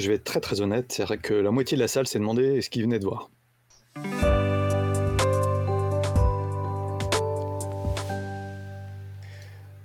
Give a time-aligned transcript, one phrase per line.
[0.00, 2.18] je vais être très très honnête, c'est vrai que la moitié de la salle s'est
[2.18, 3.30] demandé ce qu'ils venaient de voir.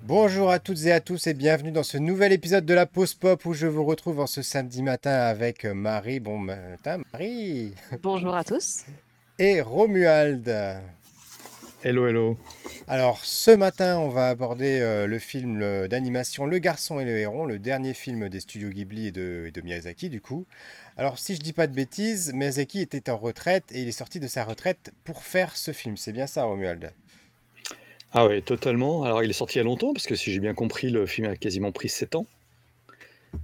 [0.05, 3.13] Bonjour à toutes et à tous et bienvenue dans ce nouvel épisode de la Pause
[3.15, 6.19] Pop où je vous retrouve en ce samedi matin avec Marie.
[6.19, 8.83] Bon matin Marie Bonjour à tous
[9.39, 10.47] Et Romuald
[11.85, 12.37] Hello hello
[12.87, 17.45] Alors ce matin on va aborder euh, le film d'animation Le Garçon et le Héron,
[17.45, 20.45] le dernier film des studios Ghibli et de, et de Miyazaki du coup.
[20.95, 24.21] Alors si je dis pas de bêtises, Miyazaki était en retraite et il est sorti
[24.21, 26.93] de sa retraite pour faire ce film, c'est bien ça Romuald?
[28.13, 29.03] Ah oui, totalement.
[29.03, 31.07] Alors, il est sorti il y a longtemps, parce que si j'ai bien compris, le
[31.07, 32.27] film a quasiment pris 7 ans.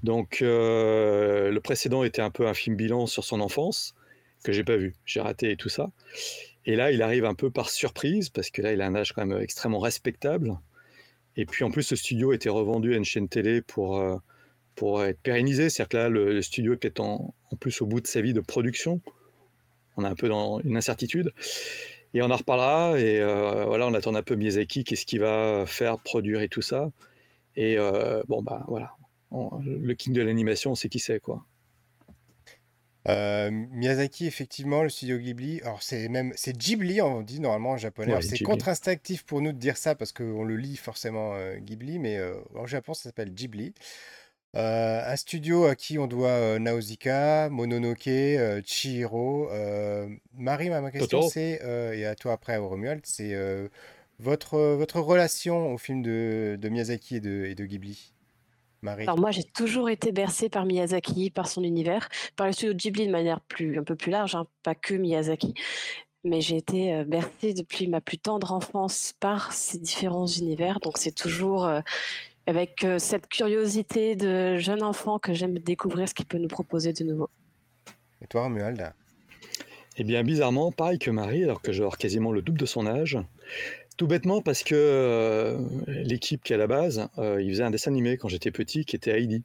[0.04, 3.96] Donc, euh, le précédent était un peu un film bilan sur son enfance,
[4.44, 4.94] que j'ai pas vu.
[5.06, 5.90] J'ai raté et tout ça.
[6.70, 9.12] Et là, il arrive un peu par surprise, parce que là, il a un âge
[9.14, 10.56] quand même extrêmement respectable.
[11.36, 14.18] Et puis, en plus, ce studio a été revendu à une chaîne télé pour, euh,
[14.76, 15.72] pour être pérennisé.
[15.72, 18.40] C'est-à-dire que là, le, studio est peut-être en, plus au bout de sa vie de
[18.40, 19.02] production.
[19.98, 21.34] On est un peu dans une incertitude.
[22.14, 23.00] Et on en reparlera.
[23.00, 26.62] Et euh, voilà, on attend un peu Miyazaki, qu'est-ce qu'il va faire, produire et tout
[26.62, 26.92] ça.
[27.56, 28.92] Et euh, bon, bah voilà.
[29.32, 31.44] le king de l'animation, c'est qui c'est, quoi.
[33.10, 35.62] Euh, Miyazaki, effectivement, le studio Ghibli.
[35.62, 36.32] Alors, c'est même.
[36.36, 38.22] C'est Ghibli, on dit normalement en japonais.
[38.22, 42.20] c'est contre-instinctif pour nous de dire ça parce qu'on le lit forcément Ghibli, mais
[42.56, 43.74] en Japon, ça s'appelle Ghibli.
[44.54, 48.10] Un studio à qui on doit Nausicaa, Mononoke,
[48.66, 49.50] Chihiro.
[50.34, 51.62] Marie, ma question c'est,
[51.94, 53.36] et à toi après, Romuald, c'est
[54.20, 58.14] votre, votre relation au film de, de Miyazaki et de, et de Ghibli?
[58.82, 59.04] Marie.
[59.04, 63.08] Alors moi, j'ai toujours été bercée par Miyazaki, par son univers, par le studio Ghibli
[63.08, 65.54] de manière plus, un peu plus large, hein, pas que Miyazaki.
[66.24, 70.80] Mais j'ai été bercée depuis ma plus tendre enfance par ces différents univers.
[70.82, 71.70] Donc c'est toujours
[72.50, 76.94] avec euh, cette curiosité de jeune enfant que j'aime découvrir ce qu'il peut nous proposer
[76.94, 77.30] de nouveau.
[78.24, 78.92] Et toi, Romuald?
[79.98, 83.20] Eh bien, bizarrement, pareil que Marie, alors que j'ai quasiment le double de son âge.
[84.00, 87.70] Tout bêtement parce que euh, l'équipe qui est à la base, euh, il faisait un
[87.70, 89.44] dessin animé quand j'étais petit qui était Heidi.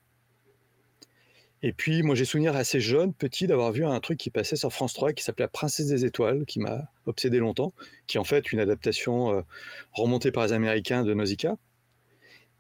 [1.62, 4.72] Et puis, moi, j'ai souvenir assez jeune, petit, d'avoir vu un truc qui passait sur
[4.72, 7.72] France 3 qui s'appelait La Princesse des Étoiles, qui m'a obsédé longtemps,
[8.06, 9.44] qui est en fait une adaptation
[9.92, 11.56] remontée par les Américains de Nausicaa.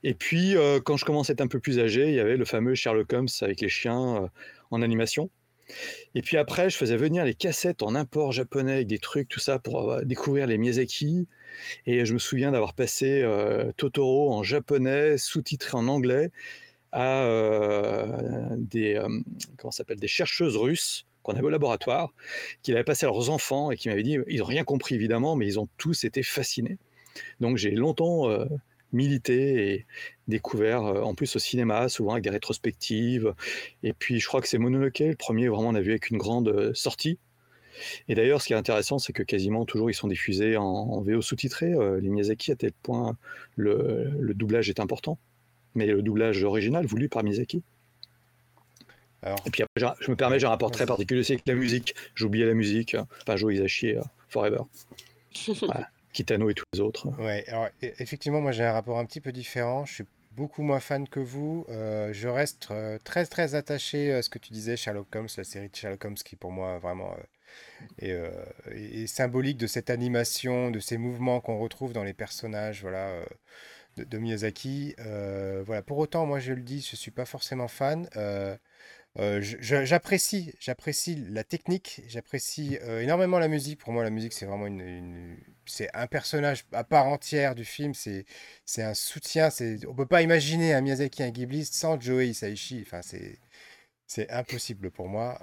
[0.04, 2.36] Et puis, euh, quand je commençais à être un peu plus âgé, il y avait
[2.36, 4.28] le fameux Sherlock Holmes avec les chiens euh,
[4.70, 5.30] en animation.
[6.14, 9.40] Et puis après, je faisais venir les cassettes en import japonais avec des trucs, tout
[9.40, 11.26] ça, pour euh, découvrir les Miyazaki.
[11.86, 13.24] Et je me souviens d'avoir passé
[13.76, 16.32] Totoro en japonais, sous-titré en anglais,
[16.90, 17.28] à
[18.56, 19.00] des,
[19.56, 22.12] comment s'appelle, des chercheuses russes qu'on avait au laboratoire,
[22.62, 25.36] qui l'avaient passé à leurs enfants et qui m'avaient dit, ils n'ont rien compris évidemment,
[25.36, 26.76] mais ils ont tous été fascinés.
[27.38, 28.28] Donc j'ai longtemps
[28.94, 29.86] milité et
[30.28, 33.34] découvert euh, en plus au cinéma, souvent avec des rétrospectives.
[33.82, 36.18] Et puis je crois que c'est Mononoke, le premier vraiment on a vu avec une
[36.18, 37.18] grande euh, sortie.
[38.08, 41.20] Et d'ailleurs, ce qui est intéressant, c'est que quasiment toujours ils sont diffusés en, VO
[41.20, 41.72] sous-titré.
[41.72, 43.16] Euh, les Miyazaki, à tel point
[43.56, 45.18] le, doublage est important.
[45.74, 47.64] Mais le doublage original voulu par Miyazaki.
[49.24, 51.96] et puis après, je me permets, j'ai un rapport très particulier avec la musique.
[52.20, 52.96] Oublié la musique.
[53.22, 53.94] Enfin, Joe Isashi,
[54.28, 54.60] Forever.
[55.60, 55.90] Voilà.
[56.14, 57.08] Kitano et tous les autres.
[57.20, 59.84] Ouais, e, effectivement, moi j'ai un rapport un petit peu différent.
[59.84, 61.66] Je suis beaucoup moins fan que vous.
[61.68, 65.44] Euh, je reste euh, très très attaché à ce que tu disais, Sherlock Holmes, la
[65.44, 67.14] série de Sherlock Holmes qui pour moi vraiment
[68.02, 68.30] euh,
[68.70, 73.20] est, symbolique de cette animation, de ces mouvements qu'on retrouve dans les personnages, voilà.
[73.96, 74.96] De, de, Miyazaki.
[75.66, 75.82] voilà.
[75.82, 78.08] Pour autant, moi je le dis, je suis pas forcément fan.
[79.16, 83.78] J'apprécie, j'apprécie la technique, j'apprécie énormément la musique.
[83.78, 84.68] Pour moi, la musique, c'est vraiment
[85.66, 87.94] c'est un personnage à part entière du film.
[87.94, 88.24] C'est,
[88.64, 89.50] c'est un soutien.
[89.50, 92.82] C'est, on peut pas imaginer un Miyazaki, un Ghibli sans Joe Hisaishi.
[92.84, 93.38] Enfin, c'est,
[94.06, 95.40] c'est impossible pour moi.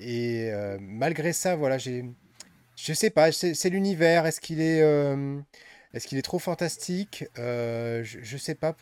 [0.00, 2.04] Et malgré ça, voilà, j'ai,
[2.76, 4.26] je sais pas, c'est, l'univers.
[4.26, 4.80] Est-ce qu'il est,
[5.94, 7.26] est-ce qu'il est trop fantastique?
[7.38, 8.72] Euh, je, je sais pas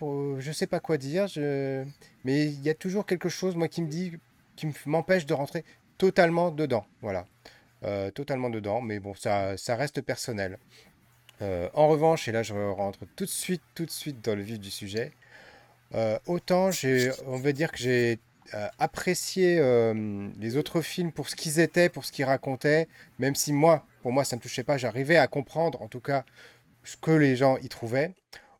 [0.81, 1.27] quoi dire.
[2.25, 4.13] Mais il y a toujours quelque chose, moi, qui me dit,
[4.57, 5.65] qui m'empêche de rentrer
[5.99, 6.87] totalement dedans.
[7.03, 7.27] Voilà,
[7.85, 8.81] euh, totalement dedans.
[8.81, 10.59] Mais bon, ça, reste personnel.
[11.43, 14.43] Euh, en revanche, et là, je rentre tout de suite, tout de suite dans le
[14.43, 15.13] vif du sujet.
[16.27, 18.21] autant j'ai, on va dire que j'ai
[18.79, 19.61] apprécié
[20.39, 22.87] les autres films pour ce qu'ils étaient, pour ce qu'ils racontaient,
[23.19, 24.79] même si moi, pour moi, ça ne me touchait pas.
[24.79, 26.25] J'arrivais à comprendre, en tout cas,
[26.91, 28.15] ce que les gens y trouvaient.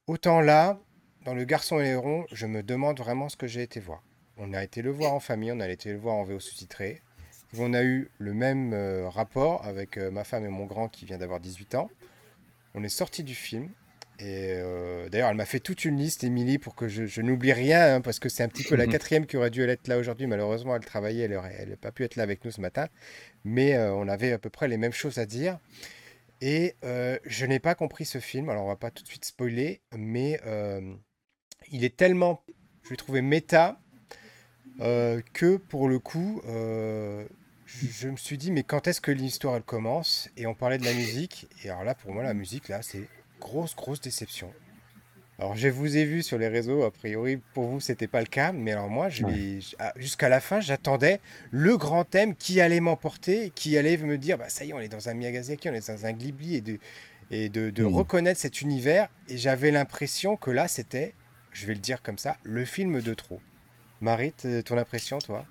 [0.07, 0.79] Autant là,
[1.25, 4.05] dans Le Garçon et l'Héron, je me demande vraiment ce que j'ai été voir.
[4.37, 7.03] On a été le voir en famille, on a été le voir en VO sous-titré.
[7.59, 11.07] On a eu le même euh, rapport avec euh, ma femme et mon grand qui
[11.07, 11.91] vient d'avoir 18 ans.
[12.75, 13.69] On est sorti du film
[14.21, 17.97] Et euh, d'ailleurs, elle m'a fait toute une liste, Émilie, pour que je, n'oublie rien,
[17.97, 20.29] hein, parce que c'est un petit peu la quatrième qui aurait dû être là aujourd'hui.
[20.29, 22.87] Malheureusement, elle travaillait, elle n'a pas pu être là avec nous ce matin.
[23.43, 25.59] Mais on avait à peu près les mêmes choses à dire.
[26.41, 28.49] Et je n'ai pas compris ce film.
[28.49, 30.41] Alors, on va pas tout de suite spoiler, mais
[31.71, 32.43] il est tellement,
[32.83, 33.81] je l'ai trouvé méta,
[34.79, 40.29] que pour le coup, je me suis dit, mais quand est-ce que l'histoire elle commence?
[40.37, 41.47] Et on parlait de la musique.
[41.65, 43.07] Et alors là, pour moi, la musique, là, c'est
[43.39, 44.53] grosse, grosse déception.
[45.41, 48.27] Alors, je vous ai vu sur les réseaux, a priori, pour vous, c'était pas le
[48.27, 49.09] cas, mais alors moi,
[49.79, 51.19] ah, jusqu'à la fin, j'attendais
[51.51, 54.81] le grand thème qui allait m'emporter, qui allait me dire, bah, ça y est, on
[54.81, 56.79] est dans un Miyazaki, on est dans un Ghibli, et de,
[57.31, 57.87] et de, mmh.
[57.87, 59.09] reconnaître cet univers.
[59.31, 61.15] Et j'avais l'impression que là, c'était,
[61.53, 63.41] je vais le dire comme ça, le film de trop.
[64.03, 64.35] Marie,
[64.67, 65.47] ton impression, toi?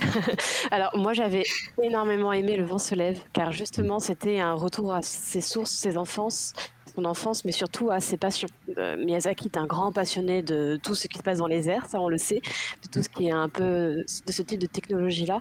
[0.70, 1.42] Alors moi j'avais
[1.82, 5.98] énormément aimé Le vent se lève car justement c'était un retour à ses sources, ses
[5.98, 6.54] enfances,
[6.94, 8.48] son enfance, mais surtout à ses passions.
[8.78, 11.86] Euh, Miyazaki est un grand passionné de tout ce qui se passe dans les airs,
[11.86, 12.40] ça on le sait,
[12.82, 15.40] de tout ce qui est un peu de ce type de technologie-là.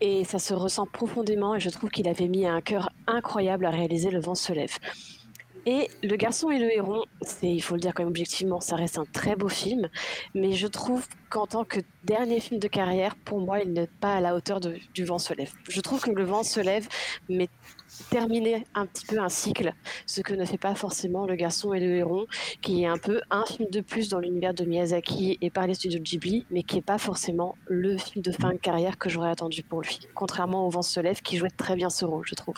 [0.00, 3.70] Et ça se ressent profondément et je trouve qu'il avait mis un cœur incroyable à
[3.70, 4.76] réaliser Le vent se lève.
[5.68, 7.02] Et Le Garçon et le Héron,
[7.42, 9.88] il faut le dire quand même objectivement, ça reste un très beau film,
[10.32, 14.14] mais je trouve qu'en tant que dernier film de carrière, pour moi, il n'est pas
[14.14, 15.50] à la hauteur du Vent se lève.
[15.68, 16.86] Je trouve que Le Vent se lève,
[17.28, 17.48] mais
[18.10, 19.72] terminer un petit peu un cycle,
[20.06, 22.26] ce que ne fait pas forcément Le Garçon et le Héron,
[22.62, 25.74] qui est un peu un film de plus dans l'univers de Miyazaki et par les
[25.74, 29.30] studios Ghibli, mais qui n'est pas forcément le film de fin de carrière que j'aurais
[29.30, 32.34] attendu pour lui, contrairement au Vent se lève, qui jouait très bien ce rôle, je
[32.34, 32.56] trouve.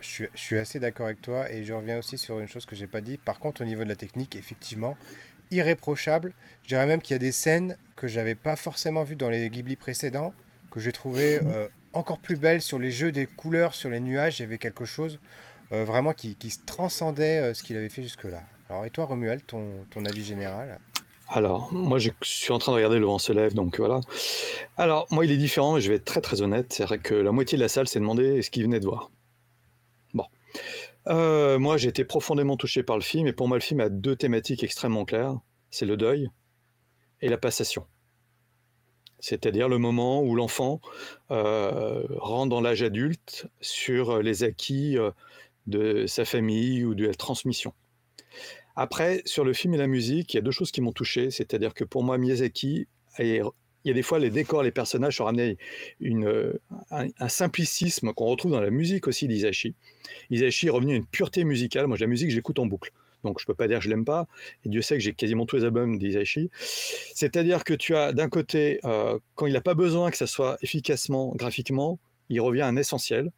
[0.00, 2.86] Je suis, assez d'accord avec toi et je reviens aussi sur une chose que j'ai
[2.86, 3.18] pas dit.
[3.18, 4.96] Par contre, au niveau de la technique, effectivement,
[5.52, 6.32] irréprochable.
[6.62, 9.48] Je dirais même qu'il y a des scènes que j'avais pas forcément vues dans les
[9.50, 10.32] Ghibli précédents,
[10.72, 14.38] que j'ai trouvé euh, encore plus belles sur les jeux des couleurs, sur les nuages.
[14.38, 15.20] Il y avait quelque chose
[15.72, 18.42] euh, vraiment qui, qui, transcendait euh, ce qu'il avait fait jusque-là.
[18.68, 20.78] Alors, et toi, Romuald, ton, ton avis général?
[21.28, 24.00] Alors, moi, je suis en train de regarder Le vent se lève, donc voilà.
[24.76, 26.72] Alors, moi, il est différent, je vais être très très honnête.
[26.72, 29.10] C'est vrai que la moitié de la salle s'est demandé ce qu'il venait de voir.
[31.08, 33.88] Euh, moi, j'ai été profondément touché par le film, et pour moi, le film a
[33.88, 35.38] deux thématiques extrêmement claires.
[35.70, 36.30] C'est le deuil
[37.20, 37.86] et la passation.
[39.22, 40.80] C'est-à-dire le moment où l'enfant
[41.30, 45.12] euh, rentre dans l'âge adulte sur les acquis euh,
[45.66, 47.72] de sa famille ou de la transmission.
[48.74, 51.30] Après, sur le film et la musique, il y a deux choses qui m'ont touché.
[51.30, 52.88] C'est-à-dire que pour moi, Miyazaki
[53.84, 55.58] il y a des fois les décors, les personnages ont ramené
[56.00, 56.58] une,
[56.90, 59.74] un, simplicisme qu'on retrouve dans la musique aussi d'Isashi.
[60.30, 61.86] Isashi est revenu à une pureté musicale.
[61.86, 62.92] Moi, la musique, j'écoute en boucle.
[63.24, 64.26] Donc, je ne peux pas dire que je l'aime pas.
[64.64, 66.50] Et Dieu sait que j'ai quasiment tous les albums d'Isashi.
[67.14, 70.58] C'est-à-dire que tu as d'un côté, euh, quand il n'a pas besoin que ça soit
[70.62, 71.98] efficacement, graphiquement,
[72.28, 73.30] il revient à un essentiel.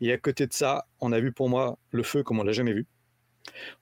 [0.00, 2.52] Et à côté de ça, on a vu pour moi le feu comme on l'a
[2.52, 2.86] jamais vu.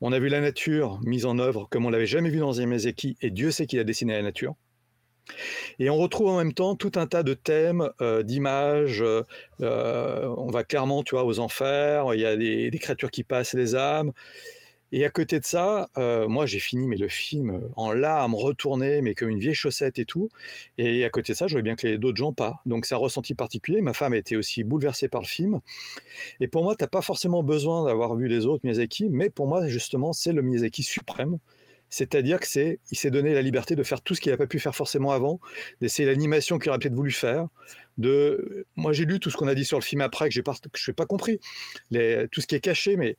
[0.01, 3.17] On a vu la nature mise en œuvre comme on l'avait jamais vu dans Yamazaki.
[3.21, 4.55] Et Dieu sait qu'il a dessiné la nature.
[5.79, 9.03] Et on retrouve en même temps tout un tas de thèmes, euh, d'images.
[9.03, 12.15] Euh, on va clairement, tu vois, aux enfers.
[12.15, 14.13] Il y a des, créatures qui passent, des âmes.
[14.91, 19.15] Et à côté de ça, moi j'ai fini mais le film en larmes, retourné, mais
[19.15, 20.31] comme une vieille chaussette et tout.
[20.79, 22.63] Et à côté de ça, je voyais bien que les d'autres gens pas.
[22.67, 23.83] Donc c'est un ressenti particulier.
[23.83, 25.61] Ma femme a été aussi bouleversée par le film.
[26.41, 29.47] Et pour moi, tu n'as pas forcément besoin d'avoir vu les autres Miyazaki, mais pour
[29.47, 31.39] moi justement, c'est le Miyazaki suprême.
[31.91, 34.47] C'est-à-dire que c'est, il s'est donné la liberté de faire tout ce qu'il n'a pas
[34.47, 35.41] pu faire forcément avant,
[35.81, 37.49] d'essayer l'animation qu'il aurait peut-être voulu faire.
[37.97, 40.41] De, moi, j'ai lu tout ce qu'on a dit sur le film après que je
[40.41, 41.41] n'ai pas compris,
[41.91, 43.17] tout ce qui est caché, mais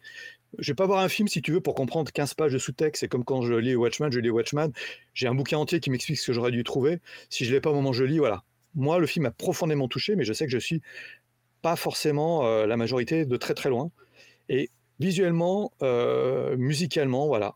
[0.58, 3.02] je vais pas voir un film si tu veux pour comprendre 15 pages de sous-texte.
[3.02, 4.70] C'est comme quand je lis Watchman, je lis Watchman,
[5.14, 7.00] j'ai un bouquin entier qui m'explique ce que j'aurais dû trouver.
[7.30, 8.44] Si je l'ai pas au moment où je lis, voilà.
[8.76, 10.82] Moi, le film m'a profondément touché, mais je sais que je suis
[11.62, 13.92] pas forcément euh, la majorité de très très loin.
[14.48, 17.56] Et visuellement, euh, musicalement, voilà.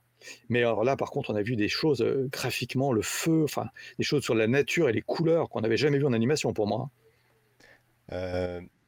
[0.49, 3.67] Mais alors là, par contre, on a vu des choses euh, graphiquement, le feu, enfin,
[3.97, 6.67] des choses sur la nature et les couleurs qu'on n'avait jamais vu en animation pour
[6.67, 6.89] moi.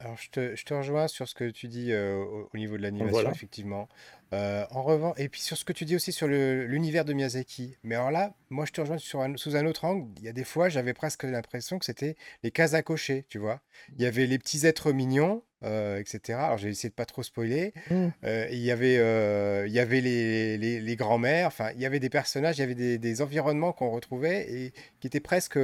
[0.05, 2.83] Alors, je te, je te, rejoins sur ce que tu dis euh, au, niveau de
[2.83, 3.89] l'animation, effectivement.
[4.31, 7.75] en revanche, et puis sur ce que tu dis aussi sur l'univers de Miyazaki.
[7.83, 10.07] Mais alors là, moi, je te rejoins sur sous un autre angle.
[10.17, 13.39] Il y a des fois, j'avais presque l'impression que c'était les cases à cocher, tu
[13.39, 13.61] vois.
[13.97, 16.37] Il y avait les petits êtres mignons, euh, etc.
[16.39, 17.73] Alors j'ai essayé de pas trop spoiler.
[17.89, 18.07] Mmh.
[18.51, 22.11] Il y avait, il y avait les, les, les grands-mères, enfin il y avait des
[22.11, 25.57] personnages, il y avait des, des environnements qu'on retrouvait et qui étaient presque,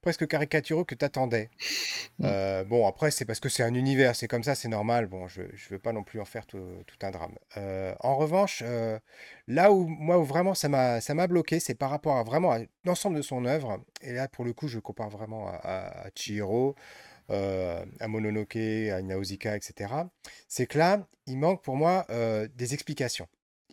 [0.00, 1.50] presque caricaturaux que tu attendais.
[2.18, 2.62] Mmh.
[2.68, 5.06] bon après c'est parce que c'est un univers, c'est comme ça, c'est normal.
[5.06, 7.34] Bon je ne veux pas non plus en faire tout, tout un drame.
[8.00, 8.62] en revanche,
[9.48, 12.52] là où moi où vraiment ça m'a ça m'a bloqué, c'est par rapport à vraiment
[12.52, 13.80] à l'ensemble de son œuvre.
[14.02, 16.74] Et là pour le coup je compare vraiment à, à, à Chihiro
[17.30, 19.94] euh, à Mononoke, à Nausicaa, etc.,
[20.48, 23.28] c'est que là, il manque pour moi euh, des explications.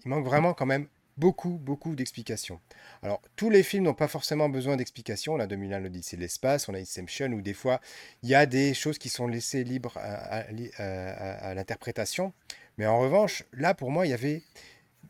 [0.06, 2.60] Il manque vraiment quand même beaucoup, beaucoup d'explications.
[3.02, 5.34] Alors, tous les films n'ont pas forcément besoin d'explications.
[5.34, 7.82] On a 2001, l'Odyssée de l'espace, on a Inception, où des fois,
[8.24, 12.34] il y a des choses qui sont laissées libres à, l'interprétation.
[12.78, 14.44] Mais en revanche, là, pour moi, il y avait,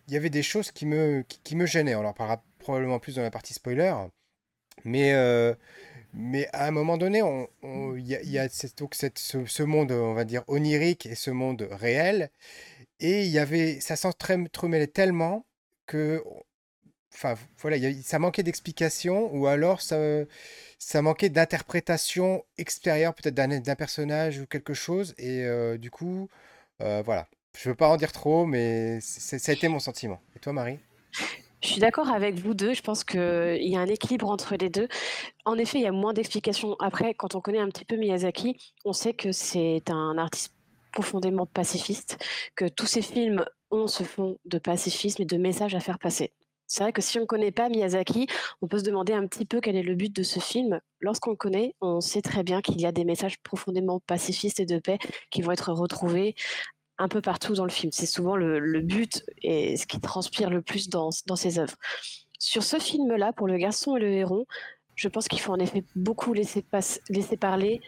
[0.07, 1.95] il y avait des choses qui me, qui, me gênaient.
[1.95, 3.93] On en parlera probablement plus dans la partie spoiler.
[4.85, 5.53] Mais, euh,
[6.13, 7.21] mais à un moment donné,
[7.63, 8.47] il y a,
[8.77, 12.29] donc cette, ce, monde, on va dire, onirique et ce monde réel.
[12.99, 15.46] Et il y avait, ça s'entremêlait tellement
[15.87, 16.23] que,
[17.13, 19.97] enfin, voilà, ça manquait d'explication ou alors ça,
[20.77, 25.15] ça manquait d'interprétation extérieure, peut-être d'un personnage ou quelque chose.
[25.17, 26.29] Et euh, du coup,
[26.81, 27.27] euh, voilà.
[27.57, 30.21] Je veux pas en dire trop, mais ça a été mon sentiment.
[30.35, 30.77] Et toi, Marie?
[31.63, 32.75] Je suis d'accord avec vous deux.
[32.75, 33.19] Je pense qu'il
[33.59, 34.87] y a un équilibre entre les deux.
[35.43, 36.75] En effet, il y a moins d'explications.
[36.79, 40.53] Après, quand on connaît un petit peu Miyazaki, on sait que c'est un artiste
[40.91, 42.23] profondément pacifiste,
[42.55, 46.31] que tous ses films ont ce fond de pacifisme et de messages à faire passer.
[46.67, 48.27] C'est vrai que si on ne connaît pas Miyazaki,
[48.61, 50.81] on peut se demander un petit peu quel est le but de ce film.
[50.99, 54.65] Lorsqu'on le connaît, on sait très bien qu'il y a des messages profondément pacifistes et
[54.65, 54.99] de paix
[55.31, 56.35] qui vont être retrouvés
[56.97, 57.91] un peu partout dans le film.
[57.93, 61.75] C'est souvent le, but et ce qui transpire le plus dans, ses œuvres.
[62.37, 64.45] Sur ce film-là, pour Le garçon et le héron,
[64.95, 66.63] je pense qu'il faut en effet beaucoup laisser
[67.39, 67.81] parler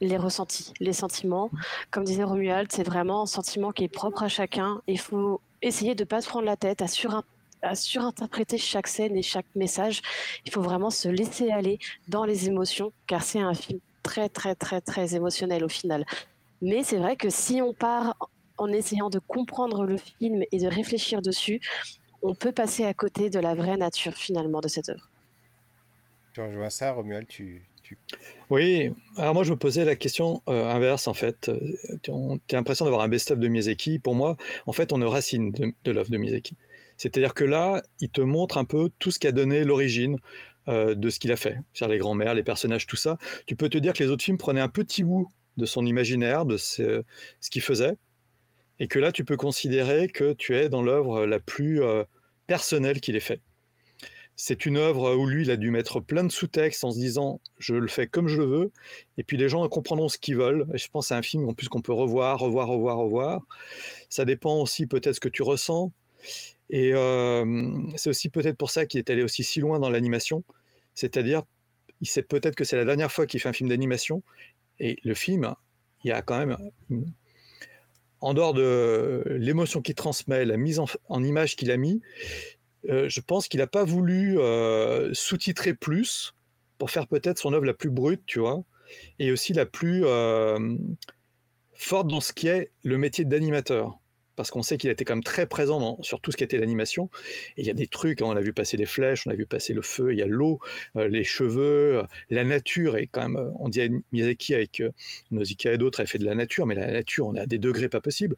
[0.00, 1.50] les ressentis, les sentiments.
[1.90, 4.80] Comme disait Romuald, c'est vraiment un sentiment qui est propre à chacun.
[4.86, 6.86] Il faut essayer de ne pas se prendre la tête à,
[7.62, 10.02] à surinterpréter chaque scène et chaque message.
[10.44, 11.78] Il faut vraiment se laisser aller
[12.08, 16.04] dans les émotions, car c'est un film très, très, très, très émotionnel au final.
[16.62, 18.16] Mais c'est vrai que si on part
[18.56, 21.60] en essayant de comprendre le film et de réfléchir dessus,
[22.22, 25.08] on peut passer à côté de la vraie nature finalement de cette œuvre.
[26.32, 27.67] Tu rejoins ça, Romuald tu,
[28.50, 31.50] Oui, alors moi je me posais la question euh, inverse en fait.
[32.02, 33.98] Tu as l'impression d'avoir un best-of de Miyazaki.
[33.98, 36.56] Pour moi, en fait, on est racine de, l'œuvre de Miyazaki.
[36.96, 40.18] C'est-à-dire que là, il te montre un peu tout ce qui a donné l'origine
[40.68, 41.56] euh, de ce qu'il a fait.
[41.72, 43.16] C'est-à-dire les grands-mères, les personnages, tout ça.
[43.46, 46.44] Tu peux te dire que les autres films prenaient un petit bout de son imaginaire,
[46.44, 47.02] de ce,
[47.50, 47.94] qu'il faisait,
[48.78, 52.04] et que là, tu peux considérer que tu es dans l'œuvre la plus euh,
[52.46, 53.40] personnelle qu'il ait fait.
[54.40, 57.40] C'est une œuvre où lui, il a dû mettre plein de sous-textes en se disant
[57.58, 58.70] je le fais comme je le veux,
[59.16, 60.64] et puis les gens comprendront ce qu'ils veulent.
[60.72, 63.42] Et je pense que c'est un film en plus qu'on peut revoir, revoir, revoir, revoir.
[64.08, 65.90] Ça dépend aussi peut-être ce que tu ressens.
[66.70, 70.44] Et euh, c'est aussi peut-être pour ça qu'il est allé aussi si loin dans l'animation.
[70.94, 71.42] C'est-à-dire,
[72.00, 74.22] il sait peut-être que c'est la dernière fois qu'il fait un film d'animation.
[74.78, 75.52] Et le film,
[76.04, 76.56] il y a quand même
[78.20, 82.00] en dehors de l'émotion qu'il transmet, la mise en, image qu'il a mis,
[82.88, 86.34] euh, je pense qu'il n'a pas voulu euh, sous-titrer plus
[86.78, 88.62] pour faire peut-être son œuvre la plus brute, tu vois,
[89.18, 90.76] et aussi la plus euh,
[91.74, 93.98] forte dans ce qui est le métier d'animateur
[94.36, 97.10] parce qu'on sait qu'il était quand même très présent sur tout ce qui était l'animation.
[97.56, 99.34] Et il y a des trucs, hein, on a vu passer les flèches, on a
[99.34, 100.60] vu passer le feu, il y a l'eau,
[100.94, 104.80] les cheveux, la nature, et quand même, on dit à Miyazaki avec
[105.32, 107.58] Nausicaa et d'autres, elle fait de la nature, mais la nature, on est à des
[107.58, 108.36] degrés pas possibles.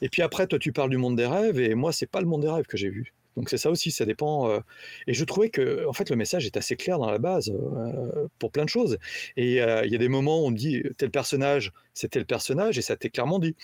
[0.00, 2.26] Et puis après, toi, tu parles du monde des rêves, et moi, c'est pas le
[2.26, 3.12] monde des rêves que j'ai vu.
[3.36, 4.50] Donc c'est ça aussi, ça dépend.
[4.50, 4.60] Euh,
[5.06, 8.28] et je trouvais que en fait le message est assez clair dans la base euh,
[8.38, 8.98] pour plein de choses.
[9.36, 12.78] Et euh, il y a des moments où on dit tel personnage, c'est tel personnage,
[12.78, 13.54] et ça t'est clairement dit.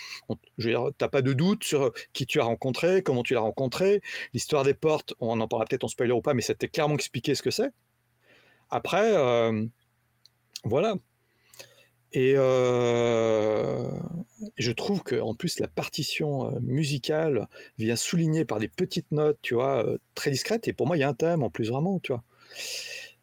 [0.58, 3.40] je veux dire, t'as pas de doute sur qui tu as rencontré, comment tu l'as
[3.40, 4.02] rencontré,
[4.34, 5.14] l'histoire des portes.
[5.20, 7.50] On en parlera peut-être en spoiler ou pas, mais ça t'est clairement expliqué ce que
[7.50, 7.70] c'est.
[8.70, 9.12] Après,
[10.64, 10.94] voilà.
[12.12, 12.34] Et
[14.62, 19.38] je trouve que en plus la partition euh, musicale vient souligner par des petites notes,
[19.42, 20.68] tu vois, euh, très discrètes.
[20.68, 22.22] Et pour moi, il y a un thème en plus vraiment, tu vois.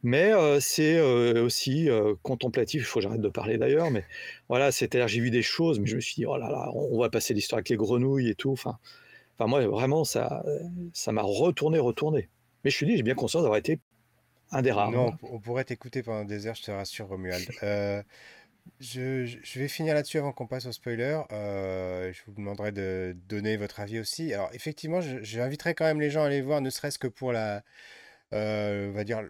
[0.02, 0.32] Mais
[0.62, 1.90] c'est aussi
[2.24, 2.84] contemplatif.
[2.84, 4.06] Il faut que j'arrête de parler d'ailleurs, mais
[4.48, 6.98] voilà, c'est-à-dire j'ai vu des choses, mais je me suis dit oh là là, on,
[6.98, 8.52] va passer l'histoire avec les grenouilles et tout.
[8.52, 8.80] Enfin,
[9.36, 10.46] enfin moi vraiment ça,
[10.94, 12.30] ça m'a retourné, retourné.
[12.64, 13.80] Mais je suis dit, j'ai bien conscience d'avoir été
[14.52, 14.92] un des rares.
[14.92, 17.48] Non, on pourrait t'écouter pendant des heures, je te rassure, Romuald.
[18.80, 21.22] Je, vais finir là-dessus avant qu'on passe au spoiler.
[21.32, 24.34] Euh, je vous demanderai de donner votre avis aussi.
[24.34, 27.64] Alors, effectivement, j'inviterai quand même les gens à aller voir, ne serait-ce que pour la,
[28.34, 29.22] euh, va dire,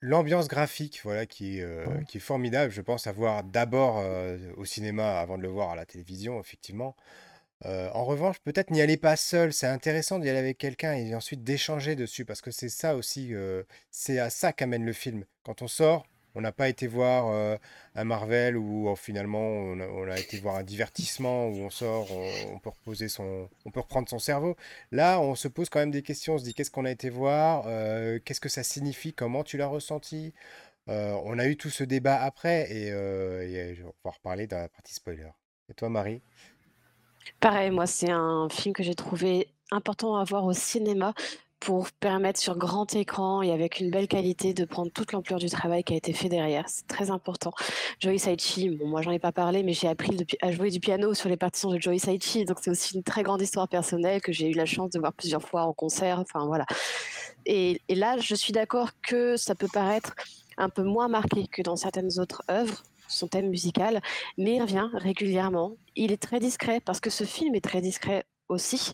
[0.00, 2.72] l'ambiance graphique, voilà, qui, euh, qui est formidable.
[2.72, 4.04] Je pense à voir d'abord
[4.56, 6.96] au cinéma avant de le voir à la télévision, effectivement.
[7.64, 9.52] en revanche, peut-être n'y aller pas seul.
[9.52, 13.32] C'est intéressant d'y aller avec quelqu'un et ensuite d'échanger dessus, parce que c'est ça aussi,
[13.90, 15.24] c'est à ça qu'amène le film.
[15.44, 17.56] Quand on sort, on n'a pas été voir euh,
[17.94, 22.58] un Marvel où euh, finalement on a, été voir un divertissement où on sort, on,
[22.58, 24.56] peut reposer son, on peut reprendre son cerveau.
[24.90, 26.34] Là, on se pose quand même des questions.
[26.34, 29.56] On se dit qu'est-ce qu'on a été voir, euh, qu'est-ce que ça signifie, comment tu
[29.56, 30.34] l'as ressenti?
[30.88, 34.92] on a eu tout ce débat après et, et on va reparler dans la partie
[34.92, 35.28] spoiler.
[35.70, 36.22] Et toi, Marie?
[37.38, 41.14] Pareil, moi, c'est un film que j'ai trouvé important à voir au cinéma
[41.62, 45.48] pour permettre sur grand écran et avec une belle qualité de prendre toute l'ampleur du
[45.48, 46.64] travail qui a été fait derrière.
[46.66, 47.52] C'est très important.
[48.00, 51.14] Joey Saichi, bon, moi j'en ai pas parlé, mais j'ai appris à jouer du piano
[51.14, 54.32] sur les partitions de Joey Saichi, donc c'est aussi une très grande histoire personnelle que
[54.32, 56.18] j'ai eu la chance de voir plusieurs fois en concert.
[56.18, 56.66] Enfin voilà.
[57.46, 60.16] Et, et là, je suis d'accord que ça peut paraître
[60.58, 64.00] un peu moins marqué que dans certaines autres œuvres, son thème musical,
[64.36, 65.76] mais il revient régulièrement.
[65.94, 68.92] Il est très discret parce que ce film est très discret aussi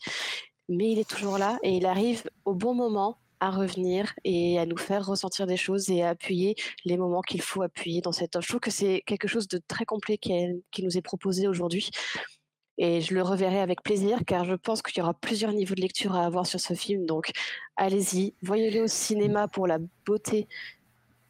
[0.68, 4.66] mais il est toujours là et il arrive au bon moment à revenir et à
[4.66, 8.36] nous faire ressentir des choses et à appuyer les moments qu'il faut appuyer dans cette
[8.36, 8.42] œuvre.
[8.42, 10.32] Je trouve que c'est quelque chose de très complet qui,
[10.82, 11.90] nous est proposé aujourd'hui.
[12.80, 15.80] Et je le reverrai avec plaisir car je pense qu'il y aura plusieurs niveaux de
[15.80, 17.06] lecture à avoir sur ce film.
[17.06, 17.30] Donc
[17.76, 20.46] allez-y, voyez-le au cinéma pour la beauté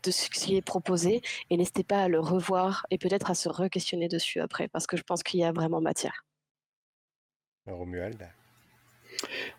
[0.02, 3.49] de ce qui est proposé et n'hésitez pas à le revoir et peut-être à se
[3.49, 6.25] re-questionner dessus après parce que je pense qu'il y a vraiment matière.
[7.66, 8.38] Romuald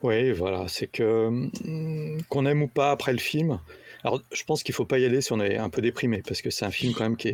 [0.03, 3.59] oui, voilà, c'est que hum, qu'on aime ou pas après le film.
[4.03, 6.41] Alors, je pense qu'il faut pas y aller si on est un peu déprimé, parce
[6.41, 7.33] que c'est un film quand même qui,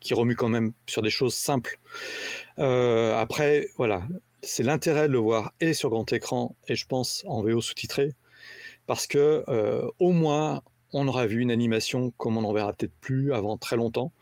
[0.00, 1.78] qui, remue quand même sur des choses simples.
[2.58, 4.06] Euh, après, voilà,
[4.42, 8.12] c'est l'intérêt de le voir et sur grand écran et je pense en VO sous-titré,
[8.86, 12.94] parce que euh, au moins on aura vu une animation comme on n'en verra peut-être
[13.00, 14.12] plus avant très longtemps,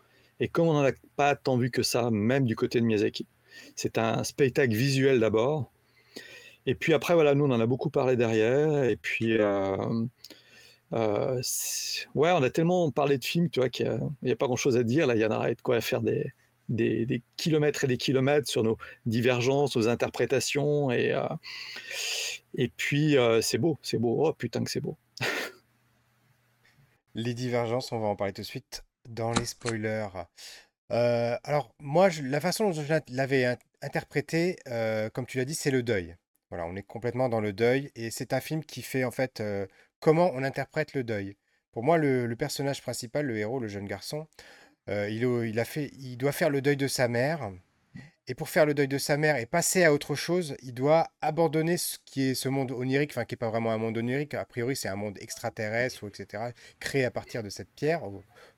[0.40, 3.26] et comme on n'en a pas tant vu que ça, même du côté de Miyazaki.
[3.74, 5.72] C'est un spectacle visuel d'abord,
[6.68, 8.84] et puis après, voilà, nous, on en a beaucoup parlé derrière.
[8.84, 10.04] Et puis, euh,
[10.92, 11.40] euh,
[12.14, 14.82] ouais, on a tellement parlé de films, tu vois, qu'il n'y a, pas grand-chose à
[14.82, 15.06] dire.
[15.06, 16.30] Là, il y en a de quoi faire des,
[16.68, 20.90] des, kilomètres et des kilomètres sur nos divergences, nos interprétations.
[20.90, 21.26] Et, euh,
[22.54, 24.26] et puis, c'est beau, c'est beau.
[24.26, 24.98] Oh putain que c'est beau.
[27.14, 30.08] les divergences, on va en parler tout de suite dans les spoilers.
[30.90, 34.56] alors, moi, la façon dont je l'avais interprété,
[35.14, 36.14] comme tu l'as dit, c'est le deuil.
[36.50, 39.40] Voilà, on est complètement dans le deuil et c'est un film qui fait en fait
[39.40, 39.66] euh,
[40.00, 41.36] comment on interprète le deuil.
[41.72, 44.26] Pour moi, le, personnage principal, le héros, le jeune garçon,
[44.88, 47.52] euh, il, il, a fait, il doit faire le deuil de sa mère.
[48.26, 51.08] Et pour faire le deuil de sa mère et passer à autre chose, il doit
[51.22, 54.34] abandonner ce qui est ce monde onirique, enfin qui n'est pas vraiment un monde onirique,
[54.34, 58.02] a priori c'est un monde extraterrestre ou etc., créé à partir de cette pierre.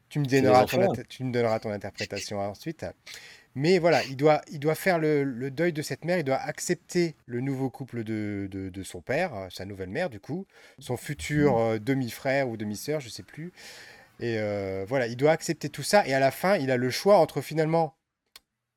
[0.08, 2.84] Tu me donneras, ton, tu me donneras ton interprétation ensuite.
[3.54, 7.16] Mais voilà, il doit, il doit faire le, deuil de cette mère, il doit accepter
[7.26, 10.46] le nouveau couple de, de, son père, euh, sa nouvelle mère du coup,
[10.78, 11.60] son futur mmh.
[11.60, 13.52] euh, demi-frère ou demi-sœur, je sais plus.
[14.20, 16.90] Et euh, voilà, il doit accepter tout ça et à la fin, il a le
[16.90, 17.96] choix entre finalement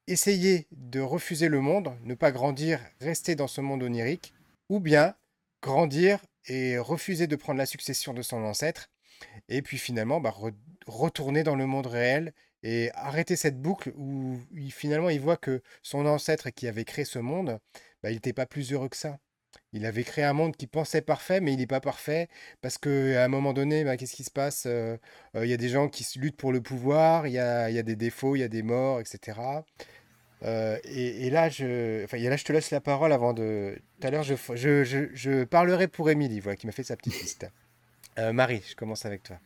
[0.07, 4.33] essayer de refuser le monde, ne pas grandir, rester dans ce monde onirique,
[4.69, 5.15] ou bien
[5.61, 8.89] grandir et refuser de prendre la succession de son ancêtre,
[9.49, 10.33] et puis finalement bah,
[10.87, 12.33] retourner dans le monde réel
[12.63, 14.39] et arrêter cette boucle où
[14.71, 17.59] finalement il voit que son ancêtre qui avait créé ce monde,
[18.01, 19.19] bah, il n'était pas plus heureux que ça.
[19.73, 22.27] Il avait créé un monde qui pensait parfait, mais il n'est pas parfait
[22.61, 25.89] parce qu'à un moment donné, bah, qu'est-ce qui se passe Il y a des gens
[25.89, 28.47] qui luttent pour le pouvoir, il y a, y a, des défauts, il y a
[28.47, 29.39] des morts, etc.
[30.43, 33.79] Et, là, je, enfin, là, je te laisse la parole avant de.
[33.99, 37.19] Tout à l'heure, je, je, je, parlerai pour Émilie, voilà, qui m'a fait sa petite
[37.21, 37.47] liste.
[38.17, 39.37] Marie, je commence avec toi.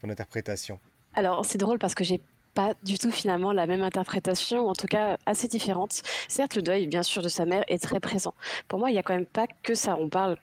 [0.00, 0.78] Ton interprétation.
[1.14, 2.20] Alors, c'est drôle parce que j'ai
[2.54, 6.02] pas du tout finalement la même interprétation, en tout cas assez différente.
[6.28, 8.34] Certes, le deuil, bien sûr, de sa mère est très présent.
[8.68, 9.96] Pour moi, il n'y a quand même pas que ça.
[9.98, 10.36] On parle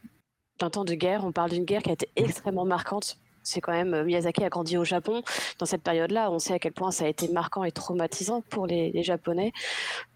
[0.59, 3.17] d'un temps de guerre, on parle d'une guerre qui a été extrêmement marquante.
[3.43, 5.23] C'est quand même euh, Miyazaki a grandi au Japon
[5.57, 6.29] dans cette période-là.
[6.29, 9.51] On sait à quel point ça a été marquant et traumatisant pour les, les Japonais,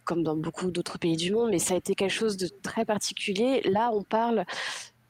[0.04, 1.50] comme dans beaucoup d'autres pays du monde.
[1.50, 3.62] Mais ça a été quelque chose de très particulier.
[3.62, 4.46] Là, on parle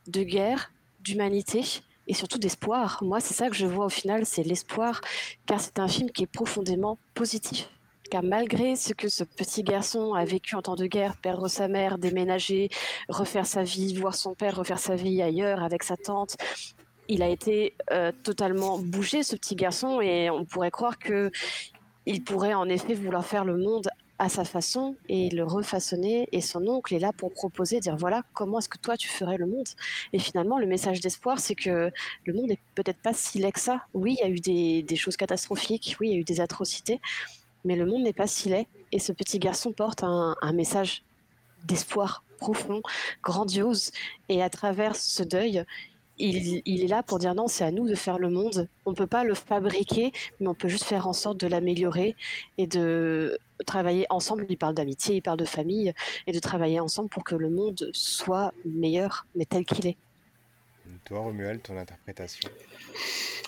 [0.08, 3.00] de guerre, d'humanité, et surtout d'espoir.
[3.04, 5.02] Moi, c'est ça que je vois au final, c'est l'espoir,
[5.46, 7.70] car c'est un film qui est profondément positif.
[8.12, 11.68] Car malgré ce que ce petit garçon a vécu en temps de guerre, perdre sa
[11.68, 12.70] mère, déménager,
[13.10, 16.38] refaire sa vie, voir son père refaire sa vie ailleurs avec sa tante,
[17.08, 21.32] il a été euh, totalement bougé, ce petit garçon, et on pourrait croire que
[22.06, 26.28] il pourrait en effet vouloir faire le monde à sa façon et le refaçonner.
[26.32, 29.38] Et son oncle est là pour proposer, dire voilà, comment est-ce que toi tu ferais
[29.38, 29.68] le monde?
[30.14, 31.92] Et finalement, le message d'espoir, c'est que
[32.26, 33.84] le monde n'est peut-être pas si laid que ça.
[33.94, 37.02] Oui, il y a eu des, choses catastrophiques, oui, il y a eu des atrocités,
[37.66, 38.68] mais le monde n'est pas si laid.
[38.92, 41.04] Et ce petit garçon porte un, message
[41.66, 42.82] d'espoir profond,
[43.24, 43.92] grandiose.
[44.30, 45.66] Et à travers ce deuil,
[46.18, 48.70] il, est là pour dire non, c'est à nous de faire le monde.
[48.86, 52.16] On ne peut pas le fabriquer, mais on peut juste faire en sorte de l'améliorer
[52.58, 54.46] et de travailler ensemble.
[54.50, 55.94] Il parle d'amitié, il parle de famille
[56.28, 59.98] et de travailler ensemble pour que le monde soit meilleur, mais tel qu'il est.
[61.06, 62.50] Toi, Romuald, ton interprétation?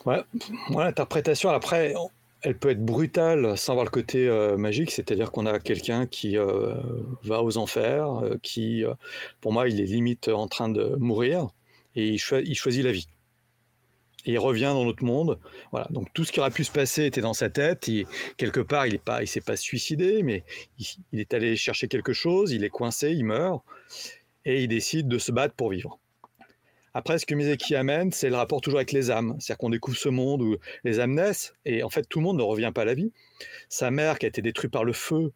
[0.05, 0.21] Ouais,
[0.69, 1.93] moi, l'interprétation, après,
[2.41, 6.37] elle peut être brutale sans avoir le côté euh, magique, c'est-à-dire qu'on a quelqu'un qui
[6.37, 6.75] euh,
[7.23, 8.83] va aux enfers, euh, qui,
[9.41, 11.49] pour moi, il est limite en train de mourir,
[11.95, 13.07] et il, choisit la vie.
[14.27, 15.39] Il revient dans notre monde.
[15.71, 15.87] Voilà.
[15.89, 17.89] Donc tout ce qui aurait pu se passer était dans sa tête.
[18.35, 20.43] quelque part, il ne s'est pas suicidé, mais
[21.11, 23.63] il est allé chercher quelque chose, il est coincé, il meurt,
[24.45, 25.97] et il décide de se battre pour vivre.
[26.93, 29.35] Après, ce que Mizeki amène, c'est le rapport toujours avec les âmes.
[29.39, 32.37] C'est-à-dire qu'on découvre ce monde où les âmes naissent, et en fait, tout le monde
[32.37, 33.11] ne revient pas à la vie.
[33.69, 35.31] Sa mère, qui a été détruite par le feu,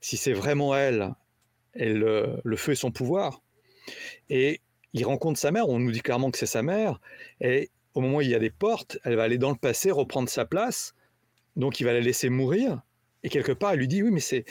[0.00, 1.12] si c'est vraiment elle,
[1.74, 3.42] le feu est son pouvoir.
[4.28, 4.60] Et
[4.92, 7.00] il rencontre sa mère, on nous dit clairement que c'est sa mère,
[7.40, 9.90] et au moment où il y a des portes, elle va aller dans le passé,
[9.90, 10.94] reprendre sa place,
[11.56, 12.82] donc il va la laisser mourir,
[13.22, 14.44] et quelque part, elle lui dit, oui, mais s'il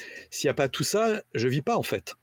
[0.43, 2.15] n'y a pas tout ça, je vis pas en fait.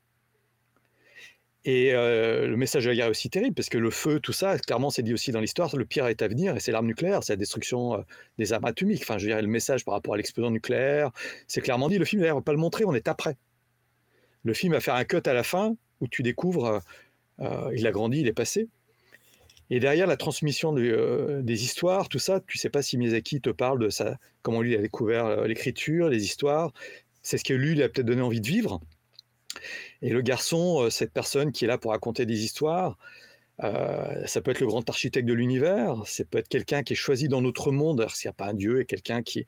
[1.65, 4.33] Et euh, le message de la guerre est aussi terrible, parce que le feu, tout
[4.33, 6.87] ça, clairement, c'est dit aussi dans l'histoire, le pire est à venir, et c'est l'arme
[6.87, 8.03] nucléaire, c'est la destruction euh,
[8.39, 9.03] des armes atomiques.
[9.03, 11.11] Enfin, je dirais, le message par rapport à l'explosion nucléaire,
[11.49, 11.99] c'est clairement dit.
[11.99, 13.37] Le film, d'ailleurs, ne va pas le montrer, on est après.
[14.45, 16.83] Le film va faire un cut à la fin, où tu découvres,
[17.41, 18.69] euh, il a grandi, il est passé.
[19.71, 23.81] Et derrière la transmission des histoires, tout ça, tu sais pas si Miyazaki te parle
[23.81, 26.73] de ça, comment lui a découvert l'écriture, les histoires.
[27.23, 28.81] C'est ce que lui, lui a peut-être donné envie de vivre.
[30.03, 32.99] Et le garçon, euh, cette personne qui est là pour raconter des histoires,
[33.65, 36.97] euh, ça peut être le grand architecte de l'univers, ça peut être quelqu'un qui est
[36.97, 39.47] choisi dans notre monde, s'il n'y a pas un Dieu, et quelqu'un qui,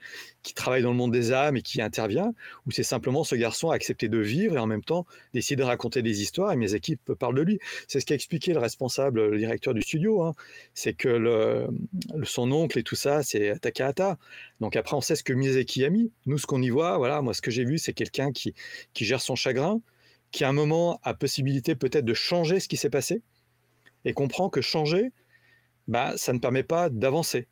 [0.54, 2.32] travaille dans le monde des âmes et qui intervient,
[2.66, 5.66] ou c'est simplement ce garçon a accepté de vivre et en même temps décider de
[5.66, 7.58] raconter des histoires, et mes équipes parlent de lui.
[7.86, 10.32] C'est ce qu'a expliqué le responsable, le directeur du studio, hein.
[10.72, 11.68] c'est que
[12.24, 14.18] son oncle et tout ça, c'est Takahata.
[14.60, 16.10] Donc après, on sait ce que Miyazaki a mis.
[16.24, 18.54] Nous, ce qu'on y voit, voilà, moi, ce que j'ai vu, c'est quelqu'un qui
[18.94, 19.80] gère son chagrin,
[20.30, 23.22] qui à un moment a possibilité peut-être de changer ce qui s'est passé
[24.08, 25.12] et comprend que changer,
[25.86, 27.46] bah, ça ne permet pas d'avancer.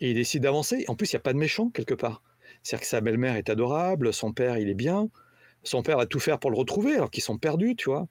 [0.00, 0.84] Et il décide d'avancer.
[0.88, 2.20] En plus, il n'y a pas de méchant quelque part.
[2.62, 5.08] C'est-à-dire que sa belle-mère est adorable, son père, il est bien.
[5.62, 8.08] Son père va tout faire pour le retrouver, alors qu'ils sont perdus, tu vois.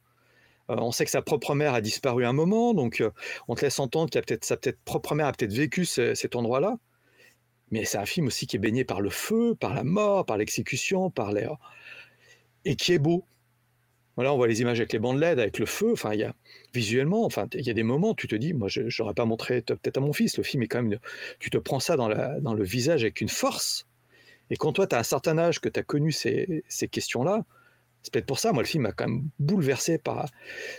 [0.69, 3.11] Euh, on sait que sa propre mère a disparu un moment, donc euh,
[3.49, 6.77] on te laisse entendre que peut sa propre mère a peut-être vécu cet endroit-là.
[7.69, 10.37] Mais c'est un film aussi qui est baigné par le feu, par la mort, par
[10.37, 11.57] l'exécution, par l'air
[12.63, 13.25] et qui est beau.
[14.15, 15.91] Voilà, on voit les images avec les bandes LED, avec le feu.
[15.91, 16.35] Enfin, il y a
[16.73, 19.61] visuellement, enfin, il y a des moments, tu te dis, moi, je n'aurais pas montré
[19.61, 20.37] peut-être à mon fils.
[20.37, 20.99] Le film est quand même,
[21.39, 23.87] tu te prends ça dans, la, dans le visage avec une force.
[24.49, 27.43] Et quand toi, tu as un certain âge, que tu as connu ces, ces questions-là,
[28.03, 30.29] c'est peut-être pour ça, moi, le film m'a quand même bouleversé par.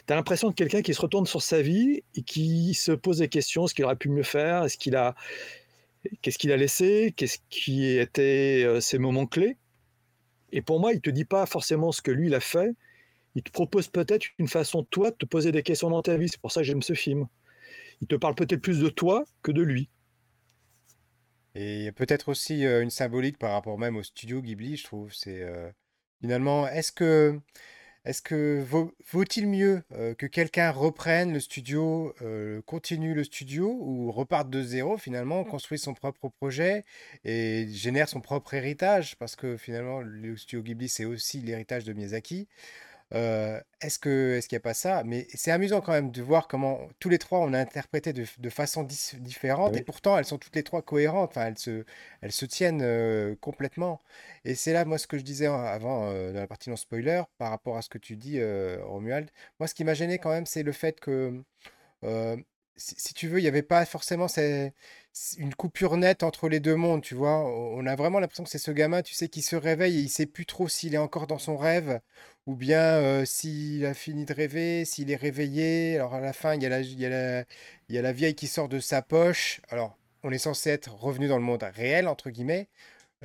[0.07, 3.19] Tu as l'impression de quelqu'un qui se retourne sur sa vie et qui se pose
[3.19, 5.15] des questions ce qu'il aurait pu mieux faire Est-ce qu'il a.
[6.21, 9.57] Qu'est-ce qu'il a laissé Qu'est-ce qui étaient euh, ses moments clés
[10.55, 12.71] et pour moi, il ne te dit pas forcément ce que lui, il a fait.
[13.35, 16.29] Il te propose peut-être une façon, toi, de te poser des questions dans ta vie.
[16.29, 17.27] C'est pour ça que j'aime ce film.
[18.01, 19.89] Il te parle peut-être plus de toi que de lui.
[21.55, 25.13] Et peut-être aussi euh, une symbolique par rapport même au studio Ghibli, je trouve.
[25.13, 25.71] C'est euh,
[26.21, 27.41] finalement, est-ce que
[28.05, 28.63] est-ce que
[29.13, 34.63] vaut-il mieux euh, que quelqu'un reprenne le studio, euh, continue le studio ou reparte de
[34.63, 36.85] zéro finalement, construit son propre projet
[37.25, 39.17] et génère son propre héritage?
[39.17, 42.47] Parce que finalement le studio Ghibli c'est aussi l'héritage de Miyazaki.
[43.13, 45.05] Euh, est-ce que est-ce qu'il n'y a pas ça?
[45.05, 48.25] Mais c'est amusant quand même de voir comment tous les trois on a interprété de,
[48.39, 51.31] de façon différente et pourtant elles sont toutes les trois cohérentes.
[51.31, 51.85] Enfin, elles se,
[52.23, 54.01] elles se tiennent euh, complètement.
[54.45, 57.23] Et c'est là, moi, ce que je disais avant euh, dans la partie non spoiler
[57.39, 58.41] par rapport à ce que tu dis,
[58.83, 59.31] Romuald.
[59.61, 61.43] Moi, ce qui m'a gêné quand même, c'est le fait que
[62.77, 64.27] si, tu veux, il n'y avait pas forcément
[65.39, 67.45] une coupure nette entre les deux mondes, tu vois?
[67.45, 70.09] On a vraiment l'impression que c'est ce gamin, tu sais, qui se réveille et il
[70.09, 72.01] sait plus trop s'il est encore dans son rêve
[72.47, 75.97] ou bien s'il a fini de rêver, s'il est réveillé.
[75.97, 79.61] Alors à la fin, il il y a la vieille qui sort de sa poche.
[79.71, 82.69] Alors, on est censé être revenu dans le monde réel, entre guillemets